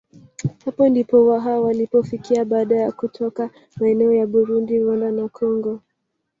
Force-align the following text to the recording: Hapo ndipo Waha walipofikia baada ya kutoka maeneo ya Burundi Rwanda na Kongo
Hapo 0.65 0.89
ndipo 0.89 1.27
Waha 1.27 1.59
walipofikia 1.61 2.45
baada 2.45 2.75
ya 2.75 2.91
kutoka 2.91 3.49
maeneo 3.79 4.13
ya 4.13 4.27
Burundi 4.27 4.79
Rwanda 4.79 5.11
na 5.11 5.27
Kongo 5.29 5.81